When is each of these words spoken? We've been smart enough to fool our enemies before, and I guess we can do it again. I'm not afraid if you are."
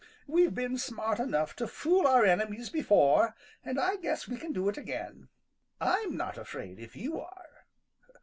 We've 0.25 0.55
been 0.55 0.79
smart 0.79 1.19
enough 1.19 1.55
to 1.57 1.67
fool 1.67 2.07
our 2.07 2.25
enemies 2.25 2.71
before, 2.71 3.35
and 3.63 3.79
I 3.79 3.97
guess 3.97 4.27
we 4.27 4.35
can 4.39 4.51
do 4.51 4.67
it 4.67 4.75
again. 4.75 5.29
I'm 5.79 6.17
not 6.17 6.39
afraid 6.39 6.79
if 6.79 6.95
you 6.95 7.19
are." 7.19 7.67